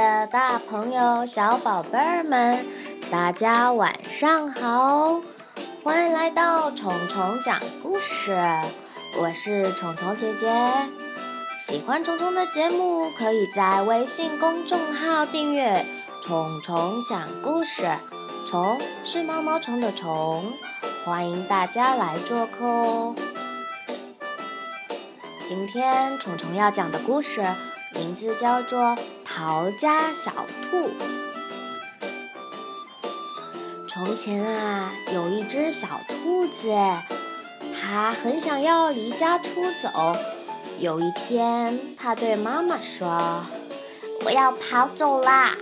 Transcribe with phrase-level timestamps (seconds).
[0.00, 2.64] 的大朋友、小宝贝儿们，
[3.10, 5.20] 大家晚上好！
[5.84, 8.34] 欢迎来到虫虫讲故事，
[9.18, 10.50] 我是虫虫姐姐。
[11.58, 15.84] 喜欢虫虫的节目，可以在微信公众号订阅
[16.24, 17.86] “虫虫讲故事”。
[18.48, 20.50] 虫是毛毛虫的虫，
[21.04, 23.14] 欢迎大家来做客哦。
[25.46, 27.44] 今天虫虫要讲的故事
[27.92, 28.80] 名字叫做
[29.32, 30.76] 《逃家小兔》。
[33.88, 36.68] 从前啊，有一只小兔子，
[37.80, 40.16] 它很想要离家出走。
[40.80, 43.44] 有一天，它对妈妈说
[44.26, 45.54] ：“我要跑走啦！”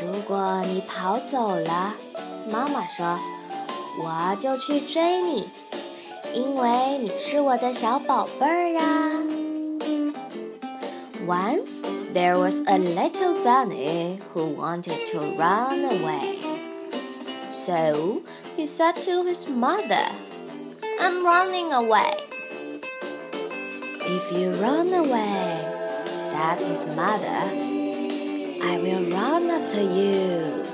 [0.00, 1.94] 如果你跑走了，
[2.48, 3.18] 妈妈说
[4.00, 5.48] ：“我就去追你。”
[6.32, 8.82] 因为你是我的小宝贝儿呀。
[11.25, 11.81] Once
[12.13, 16.39] there was a little bunny who wanted to run away.
[17.51, 18.23] So
[18.55, 20.07] he said to his mother,
[20.99, 22.13] I'm running away.
[24.03, 25.59] If you run away,
[26.29, 27.41] said his mother,
[28.63, 30.65] I will run after you,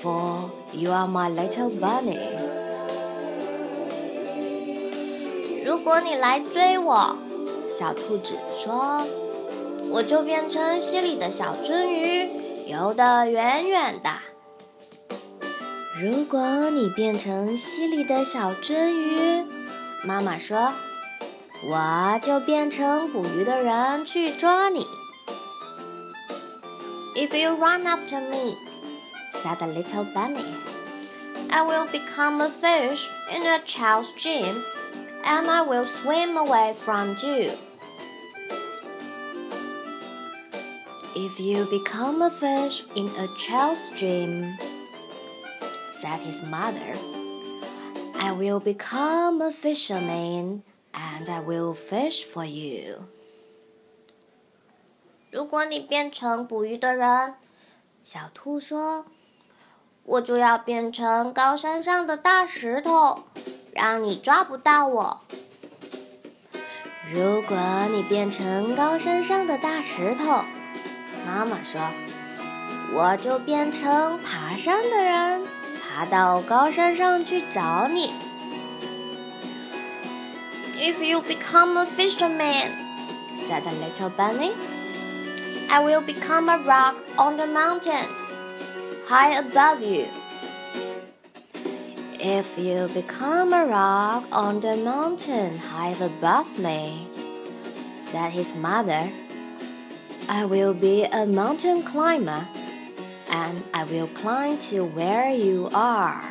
[0.00, 2.18] for you are my little bunny.
[5.64, 7.16] 如果你来追我，
[7.70, 9.04] 小兔子说，
[9.90, 12.28] 我就变成溪里的小鳟鱼，
[12.66, 14.10] 游得远远的。
[16.00, 19.44] 如果你变成溪里的小鳟鱼，
[20.04, 20.72] 妈妈说，
[21.64, 24.86] 我就变成捕鱼的人去捉你。
[27.16, 28.56] If you run after me,
[29.42, 30.54] said the little bunny,
[31.50, 34.62] I will become a fish in a child's dream.
[35.24, 37.52] and I will swim away from you.
[41.14, 44.56] If you become a fish in a child's dream,
[45.88, 46.96] said his mother,
[48.18, 50.62] I will become a fisherman
[50.94, 53.08] and I will fish for you.
[55.30, 57.34] 如果你变成捕鱼的人，
[58.02, 59.06] 小兔说，
[60.04, 63.24] 我就要变成高山上的大石头。
[63.72, 65.20] 让你抓不到我。
[67.14, 67.56] 如果
[67.92, 70.42] 你变成高山上的大石头，
[71.26, 71.80] 妈妈说，
[72.92, 75.42] 我就变成爬山的人，
[75.80, 78.12] 爬到高山上去找你。
[80.78, 82.72] If you become a fisherman,
[83.36, 84.52] said the little bunny,
[85.68, 88.06] I will become a rock on the mountain,
[89.06, 90.06] high above you.
[92.18, 97.06] If you become a rock on the mountain high above me,
[97.96, 99.10] said his mother,
[100.26, 102.44] I will be a mountain climber,
[103.28, 106.22] and I will climb to where you are.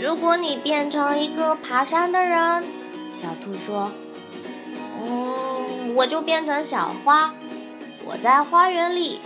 [0.00, 2.64] 如果你变成一个爬山的人，
[3.10, 3.92] 小兔说：“
[5.02, 7.32] 嗯，我就变成小花，
[8.04, 9.20] 我在花园里。”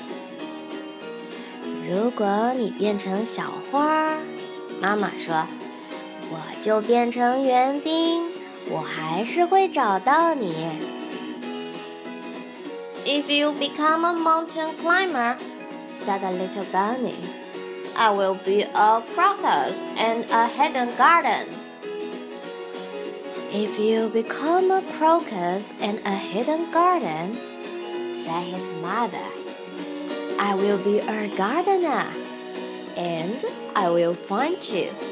[1.89, 4.15] 如果你变成小花，
[4.81, 5.47] 妈妈说，
[6.31, 8.25] 我就变成园丁，
[8.71, 10.55] 我还是会找到你。
[13.05, 15.37] If you become a mountain climber,
[15.95, 17.15] said the little bunny,
[17.97, 21.47] I will be a crocus in a hidden garden.
[23.51, 27.39] If you become a crocus in a hidden garden,
[28.23, 29.25] said his mother.
[30.39, 32.05] I will be a gardener,
[32.95, 33.43] and
[33.75, 35.12] I will find you.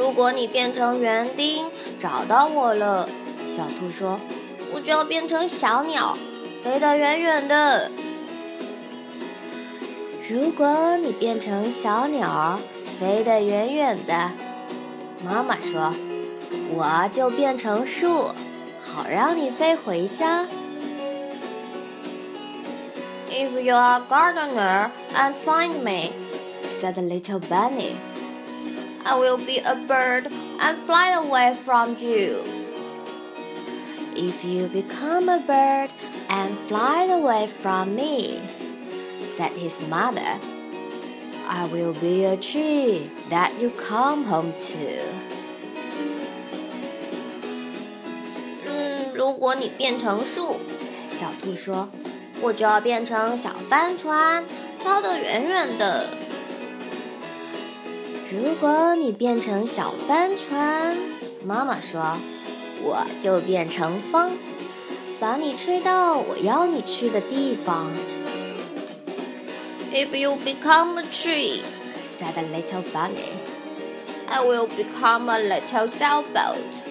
[0.00, 1.66] 如果你变成园丁，
[1.98, 3.06] 找到我了，
[3.46, 4.18] 小兔说，
[4.72, 6.16] 我就要变成小鸟，
[6.64, 7.90] 飞得远远的。
[10.26, 12.58] 如果你变成小鸟，
[12.98, 14.30] 飞得远远的，
[15.22, 15.92] 妈妈说，
[16.70, 18.28] 我就变成树，
[18.80, 20.46] 好让你飞回家。
[23.30, 26.12] If you are a gardener and find me,
[26.80, 27.96] said little bunny,
[29.05, 32.43] I will be a bird and fly away from you.
[34.15, 35.91] If you become a bird
[36.29, 38.39] and fly away from me,
[39.37, 40.39] said his mother,
[41.47, 45.03] I will be a tree that you come home to.
[48.67, 50.59] 嗯，如果你变成树，
[51.11, 51.89] 小兔说。
[52.41, 54.43] 我就要变成小帆船，
[54.81, 56.09] 飘得远远的。
[58.39, 60.97] 如果你变成小帆船，
[61.43, 62.17] 妈妈说，
[62.81, 64.37] 我就变成风，
[65.19, 67.91] 把你吹到我要你去的地方。
[69.93, 71.61] If you become a tree,
[72.03, 73.31] said the little bunny,
[74.27, 76.81] I will become a little sailboat,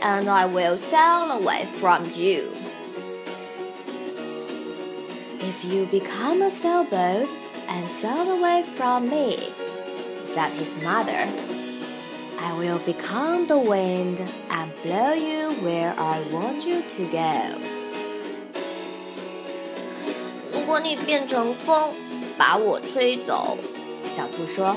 [0.00, 2.52] and I will sail away from you.
[5.40, 7.32] If you become a sailboat
[7.68, 9.38] and sail away from me,
[10.32, 11.26] said his mother,
[12.40, 17.58] I will become the wind and blow you where I want you to go.
[20.52, 21.94] 如果你变成风，
[22.36, 23.56] 把我吹走，
[24.08, 24.76] 小兔说，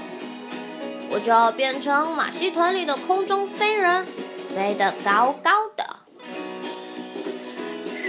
[1.10, 4.08] 我就要变成马戏团里的空中飞人，
[4.56, 5.86] 飞得高高的。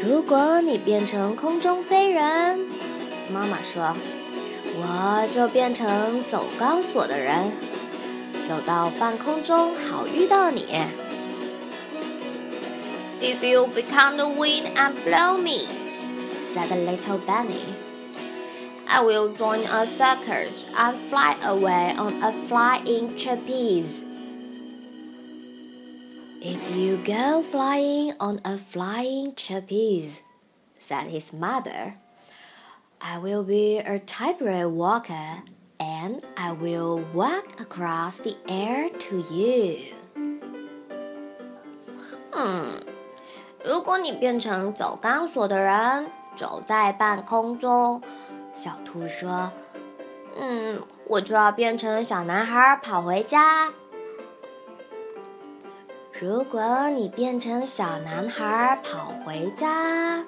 [0.04, 2.58] 如果你变成空中飞人，
[3.32, 3.94] 妈妈说，
[4.76, 7.52] 我就变成走钢索的人，
[8.48, 10.66] 走到半空中好遇到你。
[13.20, 15.68] If you become the wind and blow me,
[16.52, 17.62] said the little bunny,
[18.88, 24.00] I will join a circus and fly away on a flying trapeze.
[26.40, 30.22] If you go flying on a flying trapeze,
[30.78, 31.94] said his mother,
[32.99, 35.43] I will be a tightrope walker
[35.79, 39.93] and I will walk across the air to you.
[42.31, 42.65] 嗯，
[43.63, 48.01] 如果你变成走钢索的人，走在半空中，
[48.53, 49.51] 小兔说
[50.37, 53.71] ：“嗯，我就要变成小男孩跑回家。”
[56.19, 60.25] 如果你变成小男孩跑回家，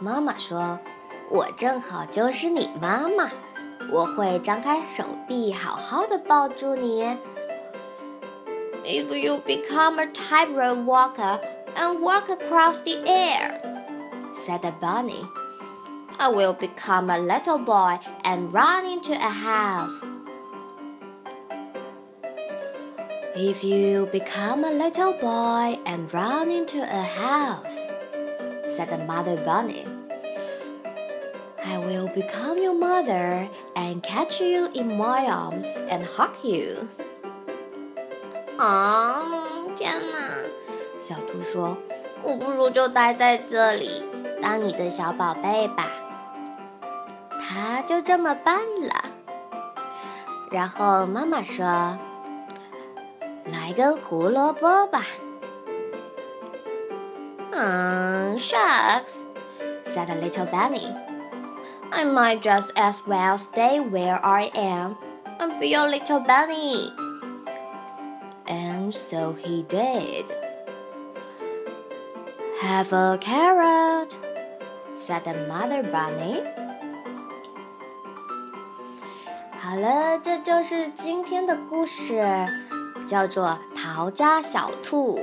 [0.00, 0.80] 妈妈说
[1.29, 3.31] ：“我正好就是你妈妈，
[3.91, 7.03] 我会张开手臂，好好的抱住你。”
[8.85, 11.39] If you become a tightrope walker
[11.75, 13.61] and walk across the air,
[14.33, 15.25] said the bunny,
[16.19, 20.03] I will become a little boy and run into a house.
[23.35, 27.87] If you become a little boy and run into a house,
[28.75, 29.87] said the mother bunny,
[31.63, 36.87] I will become your mother and catch you in my arms and hug you.
[38.57, 39.23] 啊，
[39.75, 40.99] 天哪！
[40.99, 44.03] 小兔说：“我不如就待在这里，
[44.41, 45.87] 当你的小宝贝吧。”
[47.39, 48.93] 他就这么办了。
[50.51, 51.97] 然后妈妈说。
[53.45, 55.05] 来根胡萝卜吧。
[57.51, 59.25] 嗯，shucks,
[59.83, 60.93] said the little bunny.
[61.91, 64.95] I might just as well stay where I am
[65.39, 66.91] and be a little bunny.
[68.47, 70.31] And so he did.
[72.61, 74.17] Have a carrot,
[74.93, 76.43] said the mother bunny.
[79.59, 82.23] 好了，这就是今天的故事。
[83.05, 85.19] 叫做逃家小兔，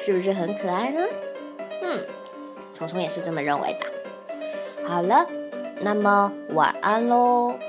[0.00, 1.00] 是不是很可爱呢？
[1.82, 2.00] 嗯，
[2.74, 3.86] 虫虫也是这么认为的。
[4.84, 5.24] 好了，
[5.81, 7.68] 那么晚安喽。